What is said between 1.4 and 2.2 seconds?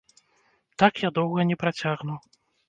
не працягну.